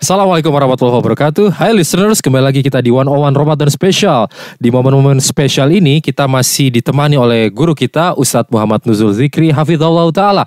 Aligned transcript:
Assalamualaikum 0.00 0.48
warahmatullahi 0.48 1.04
wabarakatuh 1.04 1.52
Hai 1.52 1.76
listeners, 1.76 2.24
kembali 2.24 2.40
lagi 2.40 2.60
kita 2.64 2.80
di 2.80 2.88
101 2.88 3.12
Ramadan 3.36 3.68
Special 3.68 4.24
Di 4.56 4.72
momen-momen 4.72 5.20
spesial 5.20 5.68
ini 5.68 6.00
kita 6.00 6.24
masih 6.24 6.72
ditemani 6.72 7.20
oleh 7.20 7.52
guru 7.52 7.76
kita 7.76 8.16
Ustadz 8.16 8.48
Muhammad 8.48 8.88
Nuzul 8.88 9.12
Zikri 9.12 9.52
Hafizullah 9.52 10.08
Ta'ala 10.16 10.44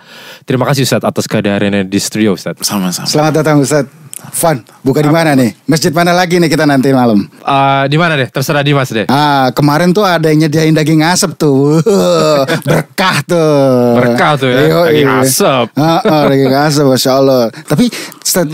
Terima 0.50 0.66
kasih 0.66 0.82
Ustadz 0.82 1.06
atas 1.06 1.30
kehadirannya 1.30 1.86
di 1.86 2.00
studio 2.02 2.34
Ustadz 2.34 2.66
Sama-sama. 2.66 3.06
Selamat 3.06 3.46
datang 3.46 3.62
Ustadz. 3.62 4.05
Fun, 4.16 4.64
buka 4.80 5.04
di 5.04 5.12
mana 5.12 5.36
nih? 5.36 5.52
Masjid 5.68 5.92
mana 5.92 6.16
lagi 6.16 6.40
nih 6.40 6.48
kita 6.48 6.64
nanti 6.64 6.88
malam? 6.96 7.28
Ah, 7.44 7.84
Di 7.84 8.00
mana 8.00 8.16
deh? 8.16 8.32
Terserah 8.32 8.64
Dimas 8.64 8.88
deh 8.88 9.04
Ah, 9.12 9.52
kemarin 9.52 9.92
tuh 9.92 10.08
ada 10.08 10.32
yang 10.32 10.48
nyediain 10.48 10.72
daging 10.72 11.04
asap 11.04 11.36
tuh. 11.36 11.84
Berkah 12.68 13.20
tuh. 13.28 14.00
Berkah 14.00 14.40
tuh 14.40 14.48
ya, 14.52 14.72
Yoi. 14.72 15.04
daging 15.04 15.12
asap. 15.20 15.66
Ah, 15.76 16.00
ah, 16.00 16.24
daging 16.32 16.52
asap, 16.52 16.86
masya 16.88 17.12
Allah. 17.12 17.44
Tapi 17.52 17.92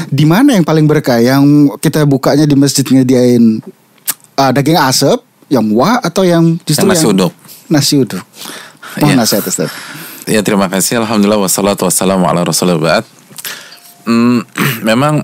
di 0.09 0.25
mana 0.25 0.57
yang 0.57 0.65
paling 0.65 0.89
berkah? 0.89 1.21
Yang 1.21 1.77
kita 1.77 2.09
bukanya 2.09 2.49
di 2.49 2.57
masjid 2.57 2.83
nyediain 2.83 3.61
ah, 4.37 4.49
daging 4.49 4.81
asap, 4.81 5.21
yang 5.45 5.65
wah 5.77 6.01
atau 6.01 6.25
yang 6.25 6.57
justru 6.65 6.89
Yang 6.89 6.93
nasi 6.97 7.05
yang 7.05 7.13
uduk. 7.13 7.31
Nasi 7.69 7.93
uduk. 8.01 8.23
Mohon 8.97 9.13
Iya. 9.13 9.17
nasihat 9.23 9.43
Ustaz. 9.45 9.69
Ya 10.25 10.41
terima 10.41 10.65
kasih. 10.67 11.01
Alhamdulillah 11.01 11.41
wassalatu 11.41 11.85
wassalamu 11.85 12.25
ala 12.25 12.41
rasulillah 12.41 12.81
ba'd. 12.81 13.05
Hmm, 14.09 14.41
memang 14.89 15.21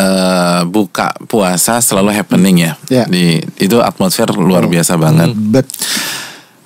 eh, 0.00 0.60
buka 0.64 1.12
puasa 1.28 1.78
selalu 1.78 2.10
happening 2.10 2.56
ya. 2.64 2.72
Ya. 2.88 3.04
Di 3.04 3.44
itu 3.60 3.76
atmosfer 3.78 4.32
luar 4.32 4.64
biasa 4.64 4.96
banget. 4.96 5.28
Bet. 5.36 5.68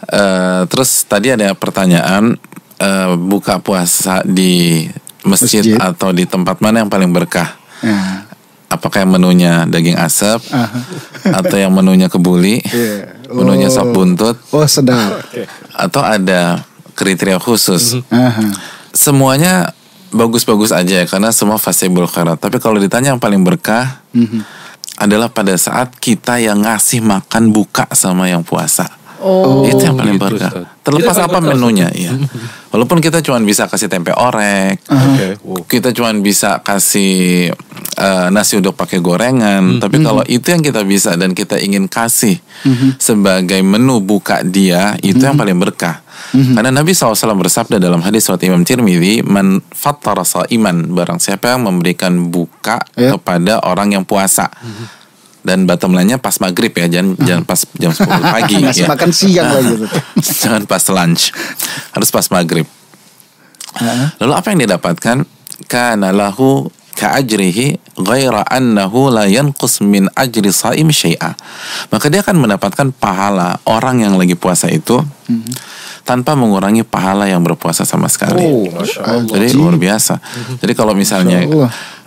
Eh, 0.04 0.62
terus 0.68 1.02
tadi 1.04 1.32
ada 1.32 1.50
pertanyaan 1.52 2.36
eh, 2.78 3.12
buka 3.16 3.58
puasa 3.58 4.20
di 4.22 4.84
masjid, 5.24 5.64
Masjid. 5.64 5.80
atau 5.80 6.12
di 6.12 6.28
tempat 6.28 6.60
mana 6.60 6.84
yang 6.84 6.90
paling 6.92 7.08
berkah? 7.08 7.56
Ya. 7.80 8.28
Apakah 8.68 9.06
yang 9.06 9.14
menunya 9.14 9.64
daging 9.64 9.94
asap 9.96 10.42
atau 11.38 11.56
yang 11.56 11.70
menunya 11.70 12.10
kebuli, 12.10 12.58
Iya. 12.60 13.16
menunya 13.30 13.70
sop 13.70 13.94
buntut, 13.94 14.36
Oh 14.50 14.66
sedap. 14.66 15.24
atau 15.72 16.02
ada 16.02 16.60
kriteria 16.92 17.38
khusus? 17.38 17.96
Aha. 18.10 18.50
Semuanya 18.90 19.72
bagus-bagus 20.14 20.70
aja 20.70 21.02
ya 21.02 21.06
karena 21.06 21.34
semua 21.34 21.58
fasibul 21.58 22.06
khairat. 22.06 22.38
Tapi 22.38 22.62
kalau 22.62 22.78
ditanya 22.78 23.12
yang 23.12 23.20
paling 23.20 23.42
berkah 23.42 24.00
Mhm. 24.14 24.40
adalah 24.94 25.26
pada 25.26 25.58
saat 25.58 25.90
kita 25.98 26.38
yang 26.38 26.62
ngasih 26.62 27.02
makan 27.02 27.50
buka 27.50 27.90
sama 27.92 28.30
yang 28.30 28.46
puasa. 28.46 28.86
Oh, 29.24 29.64
itu 29.64 29.80
yang 29.80 29.96
paling 29.96 30.20
gitu, 30.20 30.24
berkah. 30.36 30.52
Terlepas 30.84 31.16
yang 31.16 31.26
apa 31.32 31.38
menunya 31.40 31.88
ya. 31.90 32.12
Walaupun 32.68 33.00
kita 33.00 33.24
cuma 33.24 33.40
bisa 33.40 33.64
kasih 33.66 33.88
tempe 33.88 34.12
orek, 34.12 34.84
Oke. 34.84 35.26
Wow. 35.40 35.64
kita 35.64 35.96
cuma 35.96 36.12
bisa 36.20 36.60
kasih 36.60 37.50
eh, 37.94 38.26
nasi 38.28 38.58
uduk 38.58 38.74
pakai 38.74 38.98
gorengan, 38.98 39.78
tapi 39.78 39.98
kalau 40.00 40.22
itu 40.24 40.46
yang 40.48 40.60
kita 40.60 40.82
bisa 40.82 41.14
dan 41.14 41.32
kita 41.32 41.56
ingin 41.56 41.86
kasih 41.86 42.38
sebagai 42.96 43.60
menu 43.60 43.98
buka 43.98 44.42
dia, 44.42 44.94
itu 45.00 45.18
yang 45.18 45.34
paling 45.34 45.56
berkah. 45.56 46.02
Karena 46.34 46.70
Nabi 46.70 46.90
SAW 46.90 47.14
bersabda 47.36 47.78
dalam 47.78 48.02
hadis 48.02 48.26
surat 48.26 48.42
Imam 48.42 48.62
Tirmidzi, 48.62 49.22
"Man 49.22 49.62
fattara 49.70 50.22
iman 50.24 50.76
barang 50.90 51.18
siapa 51.18 51.54
yang 51.54 51.66
memberikan 51.66 52.30
buka 52.30 52.82
Ya. 52.94 53.14
kepada 53.14 53.62
orang 53.62 53.94
yang 53.94 54.02
puasa." 54.02 54.50
Dan 55.44 55.68
bottom 55.68 55.92
line-nya 55.92 56.16
pas 56.16 56.40
maghrib 56.40 56.72
ya, 56.72 56.88
jangan 56.88 57.20
jangan 57.20 57.44
pas 57.44 57.60
jam 57.76 57.92
10 57.92 58.00
pagi 58.34 58.56
ya. 58.64 58.88
makan 58.88 59.10
siang 59.12 59.44
lagi. 59.52 59.76
Jangan 60.40 60.64
pas 60.64 60.80
lunch. 60.88 61.36
Harus 61.92 62.08
pas 62.08 62.24
maghrib. 62.32 62.64
Lalu 64.18 64.32
apa 64.32 64.46
yang 64.48 64.58
dia 64.64 64.70
dapatkan? 64.80 65.16
Kana 65.68 66.10
lahu 66.10 66.66
ka'ajrihi 66.94 67.98
ghaira 67.98 68.46
annahu 68.46 69.10
la 69.10 69.26
yanqus 69.26 69.82
min 69.82 70.06
ajri 70.14 70.50
saim 70.54 70.88
syai'a. 70.88 71.34
Maka 71.90 72.06
dia 72.08 72.22
akan 72.22 72.46
mendapatkan 72.46 72.94
pahala 72.94 73.58
orang 73.66 74.06
yang 74.06 74.14
lagi 74.14 74.38
puasa 74.38 74.70
itu 74.70 75.02
tanpa 76.04 76.36
mengurangi 76.36 76.84
pahala 76.84 77.24
yang 77.26 77.40
berpuasa 77.40 77.82
sama 77.88 78.06
sekali. 78.12 78.44
Oh, 78.44 78.68
Allah. 78.70 79.24
Jadi 79.24 79.56
luar 79.56 79.74
biasa. 79.80 80.20
Jadi 80.60 80.72
kalau 80.76 80.92
misalnya 80.92 81.42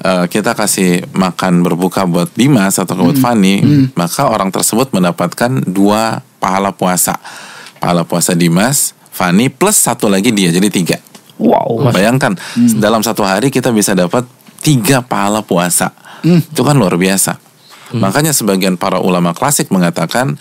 eh, 0.06 0.26
kita 0.30 0.54
kasih 0.54 1.10
makan 1.12 1.66
berbuka 1.66 2.06
buat 2.06 2.30
Dimas 2.38 2.78
atau 2.78 2.94
buat 2.96 3.18
Fani, 3.18 3.90
maka 3.98 4.30
orang 4.30 4.54
tersebut 4.54 4.94
mendapatkan 4.94 5.66
dua 5.66 6.22
pahala 6.38 6.72
puasa. 6.72 7.18
Pahala 7.82 8.06
puasa 8.06 8.38
Dimas, 8.38 8.94
Fani 9.10 9.50
plus 9.50 9.78
satu 9.82 10.10
lagi 10.10 10.30
dia, 10.30 10.54
jadi 10.54 10.70
tiga. 10.70 10.98
Wow, 11.38 11.94
Bayangkan 11.94 12.34
dalam 12.82 13.06
satu 13.06 13.22
hari 13.22 13.54
kita 13.54 13.70
bisa 13.70 13.94
dapat 13.94 14.26
tiga 14.68 15.00
pahala 15.00 15.40
puasa. 15.40 15.96
Itu 16.28 16.68
kan 16.68 16.76
luar 16.76 17.00
biasa. 17.00 17.40
Makanya 17.96 18.36
sebagian 18.36 18.76
para 18.76 19.00
ulama 19.00 19.32
klasik 19.32 19.72
mengatakan 19.72 20.36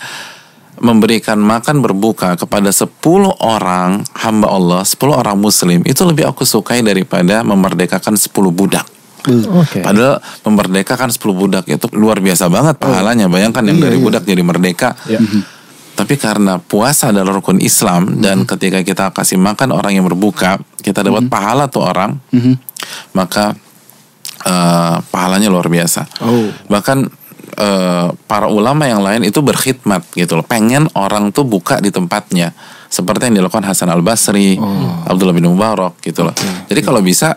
memberikan 0.77 1.39
makan 1.39 1.81
berbuka 1.81 2.35
kepada 2.35 2.69
10 2.69 2.91
orang 3.39 4.03
hamba 4.19 4.47
Allah, 4.51 4.81
10 4.83 4.99
orang 5.09 5.39
muslim 5.39 5.81
itu 5.87 6.03
lebih 6.03 6.27
aku 6.27 6.43
sukai 6.43 6.83
daripada 6.83 7.41
memerdekakan 7.47 8.19
10 8.19 8.29
budak. 8.51 8.85
Oke. 9.27 9.79
Padahal 9.81 10.19
memerdekakan 10.43 11.09
10 11.09 11.23
budak 11.33 11.63
itu 11.71 11.87
luar 11.95 12.19
biasa 12.19 12.51
banget 12.51 12.75
pahalanya. 12.77 13.31
Bayangkan 13.31 13.63
yang 13.63 13.79
dari 13.79 13.97
budak 13.97 14.27
jadi 14.27 14.43
merdeka. 14.43 14.93
Ya. 15.07 15.23
Tapi 15.97 16.13
karena 16.13 16.61
puasa 16.61 17.09
adalah 17.09 17.41
rukun 17.41 17.57
Islam 17.57 18.21
dan 18.21 18.45
ketika 18.45 18.85
kita 18.85 19.09
kasih 19.09 19.41
makan 19.41 19.73
orang 19.73 19.97
yang 19.97 20.05
berbuka, 20.05 20.61
kita 20.85 21.01
dapat 21.01 21.25
pahala 21.25 21.73
tuh 21.73 21.89
orang, 21.89 22.21
maka 23.17 23.57
eh, 24.47 24.95
pahalanya 25.11 25.51
luar 25.51 25.67
biasa. 25.67 26.07
Oh. 26.23 26.47
Bahkan 26.71 26.97
eh, 27.59 28.07
para 28.25 28.47
ulama 28.47 28.87
yang 28.87 29.03
lain 29.03 29.27
itu 29.27 29.43
berkhidmat 29.43 30.07
gitu 30.15 30.39
loh, 30.39 30.45
pengen 30.47 30.87
orang 30.95 31.35
tuh 31.35 31.43
buka 31.43 31.83
di 31.83 31.91
tempatnya. 31.91 32.55
Seperti 32.87 33.27
yang 33.27 33.43
dilakukan 33.43 33.67
Hasan 33.67 33.91
Al 33.91 33.99
Basri, 33.99 34.55
Abdullah 35.03 35.35
bin 35.35 35.43
Mubarak 35.43 35.99
gitu 35.99 36.23
loh. 36.23 36.31
Jadi 36.71 36.79
kalau 36.79 37.03
bisa 37.03 37.35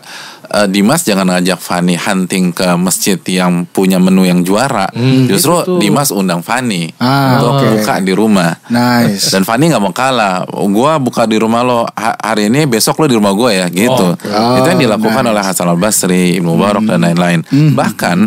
eh, 0.51 0.67
Dimas 0.67 1.01
jangan 1.01 1.27
ngajak 1.27 1.57
Fani 1.57 1.95
hunting 1.95 2.51
ke 2.51 2.67
masjid 2.75 3.15
yang 3.25 3.63
punya 3.65 3.97
menu 3.97 4.23
yang 4.23 4.41
juara. 4.41 4.91
Justru 5.25 5.55
itu 5.57 5.65
tuh. 5.65 5.79
Dimas 5.79 6.09
undang 6.09 6.39
Fani 6.39 6.91
Ah, 6.97 7.39
untuk 7.39 7.55
oke. 7.57 7.67
buka 7.77 7.95
di 7.97 8.11
rumah. 8.11 8.51
Nice. 8.67 9.29
Dan 9.29 9.41
Fani 9.41 9.67
nggak 9.67 9.79
mau 9.79 9.91
kalah. 9.91 10.43
Gua 10.67 10.95
buka 10.97 11.23
di 11.23 11.35
rumah 11.35 11.61
lo 11.61 11.87
ha- 11.87 12.19
hari 12.19 12.47
ini, 12.47 12.63
besok 12.65 12.99
lo 12.99 13.07
di 13.07 13.15
rumah 13.15 13.31
gue 13.31 13.51
ya, 13.55 13.67
gitu. 13.67 14.07
Oh, 14.13 14.55
Itu 14.55 14.67
yang 14.67 14.81
dilakukan 14.81 15.23
oleh 15.23 15.39
Hasan 15.39 15.65
Al 15.65 15.75
Basri, 15.75 16.35
Ibnu 16.35 16.51
Mubarak 16.51 16.83
dan 16.85 17.01
lain-lain. 17.01 17.41
Bahkan 17.49 18.17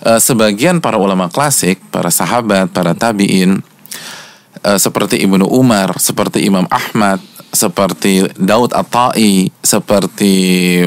eh, 0.00 0.18
sebagian 0.18 0.78
para 0.78 0.96
ulama 0.96 1.26
klasik, 1.26 1.80
para 1.88 2.08
sahabat, 2.08 2.68
para 2.68 2.92
tabiin, 2.92 3.60
eh, 4.60 4.78
seperti 4.78 5.18
Ibnu 5.18 5.46
Umar, 5.46 5.96
seperti 5.96 6.42
Imam 6.42 6.66
Ahmad, 6.68 7.18
seperti 7.48 8.28
Daud 8.36 8.76
At-Tai, 8.76 9.48
seperti 9.64 10.34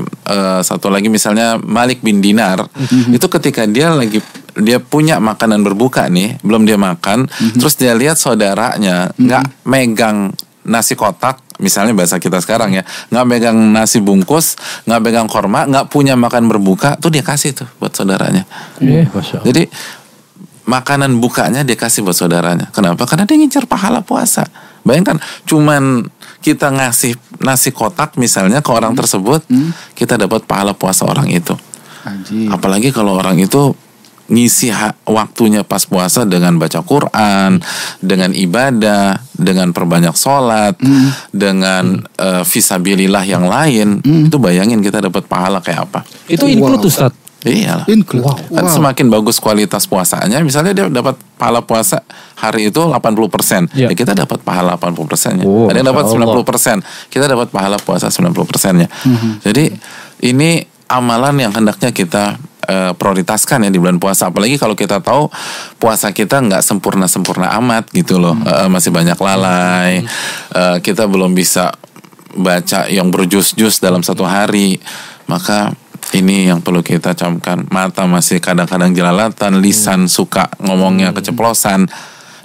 eh, 0.07 0.61
satu 0.61 0.87
lagi 0.93 1.09
misalnya 1.09 1.57
Malik 1.57 2.05
bin 2.05 2.21
Dinar, 2.21 2.65
itu 3.09 3.25
ketika 3.27 3.65
dia 3.65 3.93
lagi 3.93 4.21
dia 4.51 4.77
punya 4.83 5.17
makanan 5.17 5.63
berbuka 5.63 6.11
nih, 6.11 6.37
belum 6.43 6.67
dia 6.67 6.75
makan, 6.75 7.31
terus 7.57 7.79
dia 7.79 7.95
lihat 7.95 8.19
saudaranya 8.19 9.15
nggak 9.15 9.65
megang 9.65 10.35
nasi 10.61 10.93
kotak, 10.93 11.41
misalnya 11.57 11.97
bahasa 11.97 12.21
kita 12.21 12.37
sekarang 12.37 12.77
ya, 12.77 12.83
nggak 13.09 13.25
megang 13.25 13.57
nasi 13.73 13.97
bungkus, 14.03 14.59
nggak 14.85 15.01
megang 15.01 15.27
korma, 15.31 15.65
nggak 15.65 15.89
punya 15.89 16.13
makan 16.13 16.45
berbuka, 16.51 16.99
tuh 17.01 17.09
dia 17.09 17.25
kasih 17.25 17.57
tuh 17.57 17.69
buat 17.81 17.95
saudaranya. 17.95 18.45
Masya 19.09 19.41
Allah. 19.41 19.45
Jadi 19.49 19.63
makanan 20.69 21.17
bukanya 21.17 21.61
dia 21.65 21.79
kasih 21.79 22.05
buat 22.05 22.13
saudaranya. 22.13 22.69
Kenapa? 22.69 23.09
Karena 23.09 23.25
dia 23.25 23.37
ngincar 23.39 23.65
pahala 23.65 24.05
puasa. 24.05 24.45
Bayangkan, 24.91 25.23
cuman 25.47 26.03
kita 26.43 26.67
ngasih 26.67 27.15
nasi 27.39 27.71
kotak 27.71 28.19
misalnya 28.19 28.59
ke 28.59 28.67
orang 28.75 28.91
tersebut, 28.91 29.47
kita 29.95 30.19
dapat 30.19 30.43
pahala 30.43 30.75
puasa 30.75 31.07
orang 31.07 31.31
itu. 31.31 31.55
Anjir. 32.03 32.51
Apalagi 32.51 32.91
kalau 32.91 33.15
orang 33.15 33.39
itu 33.39 33.71
ngisi 34.31 34.71
waktunya 35.07 35.61
pas 35.67 35.83
puasa 35.83 36.23
dengan 36.23 36.55
baca 36.55 36.79
Quran, 36.83 37.59
dengan 37.99 38.31
ibadah, 38.31 39.19
dengan 39.35 39.75
perbanyak 39.75 40.15
sholat, 40.15 40.79
dengan 41.31 41.99
eh, 42.15 42.43
visabilillah 42.47 43.23
yang 43.27 43.47
lain, 43.47 43.99
itu 44.27 44.37
bayangin 44.39 44.79
kita 44.79 45.03
dapat 45.03 45.27
pahala 45.27 45.59
kayak 45.59 45.87
apa? 45.91 45.99
Itu 46.31 46.47
include 46.47 46.87
Ustaz. 46.87 47.11
Iyalah. 47.41 47.89
Include. 47.89 48.53
Kan 48.53 48.65
semakin 48.67 49.09
bagus 49.09 49.41
kualitas 49.41 49.89
puasanya, 49.89 50.37
misalnya 50.41 50.71
dia 50.71 50.85
dapat 50.85 51.17
pahala 51.35 51.65
puasa 51.65 52.05
hari 52.37 52.69
itu 52.69 52.77
80%, 52.77 53.65
Ya. 53.73 53.89
ya 53.89 53.95
kita 53.97 54.13
dapat 54.13 54.41
pahala 54.41 54.77
80 54.77 55.09
persennya. 55.09 55.41
Oh, 55.41 55.65
Ada 55.65 55.81
yang 55.81 55.89
dapat 55.89 56.05
Masya 56.05 56.17
Allah. 56.21 56.37
90 56.37 56.45
persen, 56.45 56.77
kita 57.09 57.25
dapat 57.25 57.47
pahala 57.49 57.77
puasa 57.77 58.13
90 58.13 58.45
persennya. 58.45 58.87
Jadi 59.41 59.73
ini 60.21 60.61
amalan 60.85 61.39
yang 61.39 61.51
hendaknya 61.51 61.89
kita 61.89 62.37
eh, 62.61 62.93
prioritaskan 62.93 63.65
ya 63.65 63.69
di 63.69 63.81
bulan 63.81 63.97
puasa. 63.97 64.29
Apalagi 64.29 64.61
kalau 64.61 64.77
kita 64.77 65.01
tahu 65.01 65.25
puasa 65.75 66.13
kita 66.13 66.37
nggak 66.37 66.61
sempurna-sempurna 66.61 67.57
amat 67.57 67.89
gitu 67.89 68.21
loh, 68.21 68.37
Eh, 68.37 68.69
masih 68.69 68.93
banyak 68.93 69.17
lalai, 69.17 70.05
Eh, 70.53 70.77
kita 70.85 71.09
belum 71.09 71.33
bisa 71.33 71.73
baca 72.31 72.85
yang 72.85 73.09
berjus-jus 73.09 73.81
dalam 73.81 74.05
satu 74.05 74.23
hari, 74.23 74.77
maka 75.25 75.73
ini 76.11 76.49
yang 76.49 76.59
perlu 76.59 76.83
kita 76.83 77.15
camkan. 77.15 77.69
Mata 77.71 78.03
masih 78.09 78.41
kadang-kadang 78.43 78.91
jelalatan, 78.91 79.61
lisan 79.63 80.11
suka 80.11 80.49
ngomongnya 80.59 81.15
keceplosan. 81.15 81.87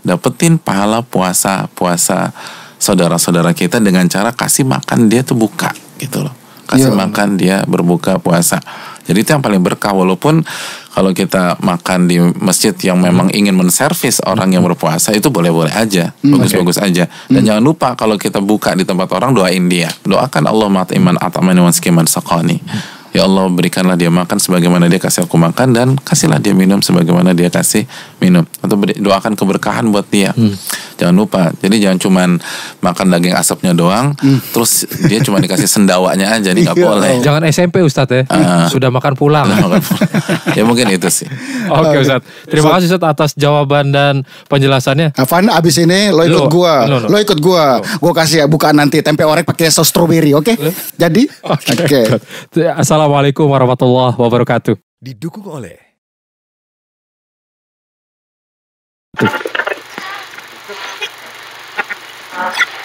Dapetin 0.06 0.62
pahala 0.62 1.03
puasa 1.03 1.67
puasa 1.75 2.31
saudara-saudara 2.79 3.50
kita 3.56 3.82
dengan 3.82 4.06
cara 4.06 4.31
kasih 4.31 4.62
makan 4.62 5.11
dia 5.11 5.26
tuh 5.26 5.35
buka 5.35 5.75
gitu 5.99 6.23
loh. 6.23 6.35
Kasih 6.67 6.94
Iya. 6.94 6.99
makan 6.99 7.29
dia 7.38 7.56
berbuka 7.67 8.19
puasa. 8.19 8.58
Jadi 9.06 9.23
itu 9.23 9.31
yang 9.31 9.43
paling 9.43 9.62
berkah 9.62 9.94
walaupun 9.94 10.43
kalau 10.91 11.14
kita 11.14 11.62
makan 11.62 12.11
di 12.11 12.19
masjid 12.43 12.75
yang 12.82 12.99
memang 12.99 13.31
ingin 13.31 13.55
menservis 13.55 14.19
orang 14.26 14.50
yang 14.50 14.67
berpuasa 14.67 15.14
itu 15.14 15.31
boleh-boleh 15.31 15.70
aja, 15.70 16.11
bagus-bagus 16.26 16.82
aja. 16.82 17.06
Dan 17.31 17.47
jangan 17.47 17.62
lupa 17.62 17.94
kalau 17.94 18.19
kita 18.19 18.43
buka 18.43 18.75
di 18.75 18.82
tempat 18.82 19.06
orang 19.14 19.31
doain 19.31 19.62
dia. 19.70 19.87
Doakan 20.02 20.50
Allah 20.50 20.67
matiman 20.67 21.14
atamani 21.23 21.62
wa 21.62 21.70
skiman 21.70 22.06
sakani. 22.11 22.59
Ya 23.16 23.24
Allah 23.24 23.48
berikanlah 23.48 23.96
dia 23.96 24.12
makan 24.12 24.36
sebagaimana 24.36 24.92
dia 24.92 25.00
kasih 25.00 25.24
aku 25.24 25.40
makan 25.40 25.72
dan 25.72 25.88
kasihlah 25.96 26.36
dia 26.36 26.52
minum 26.52 26.84
sebagaimana 26.84 27.32
dia 27.32 27.48
kasih 27.48 27.88
minum 28.20 28.44
atau 28.60 28.76
doakan 28.76 29.32
keberkahan 29.32 29.88
buat 29.88 30.04
dia. 30.12 30.36
Jangan 30.96 31.12
lupa. 31.12 31.52
Jadi 31.60 31.76
jangan 31.78 31.98
cuman 32.00 32.28
makan 32.81 33.06
daging 33.12 33.32
asapnya 33.32 33.72
doang, 33.72 34.16
terus 34.50 34.84
dia 35.04 35.20
cuma 35.20 35.37
dikasih 35.37 35.69
sendawanya 35.69 36.32
aja 36.32 36.50
nih 36.50 36.64
nggak 36.64 36.76
Iya. 36.76 36.87
boleh. 36.88 37.12
Jangan 37.20 37.43
SMP 37.46 37.84
Ustadz 37.84 38.12
ya. 38.12 38.22
Ah. 38.26 38.64
Sudah 38.66 38.88
makan 38.88 39.12
pulang. 39.12 39.44
ya 40.56 40.64
mungkin 40.64 40.88
itu 40.88 41.06
sih. 41.06 41.28
Oke 41.69 42.00
Ustadz. 42.00 42.25
Terima 42.48 42.75
kasih 42.75 42.88
Ustadz 42.88 43.06
atas 43.06 43.31
jawaban 43.34 43.93
dan 43.93 44.25
penjelasannya. 44.48 45.12
Afan 45.14 45.48
abis 45.48 45.76
ini 45.78 46.08
lo 46.08 46.25
ikut 46.25 46.34
Lo, 46.37 46.48
gua, 46.48 46.88
lo, 46.88 46.96
lo. 47.04 47.08
lo 47.12 47.16
ikut 47.16 47.38
gua, 47.38 47.78
gua 48.00 48.12
kasih 48.12 48.42
ya 48.42 48.46
bukaan 48.49 48.76
nanti 48.76 49.04
tempe 49.04 49.20
orek 49.20 49.44
pakai 49.44 49.69
saus 49.69 49.88
strawberry, 49.88 50.32
oke? 50.32 50.56
Jadi, 50.96 51.28
oke. 51.44 52.02
Assalamualaikum 52.72 53.44
warahmatullahi 53.44 54.16
wabarakatuh. 54.16 54.76
Didukung 54.96 55.44
oleh 55.44 55.76
Uh-huh. 62.38 62.75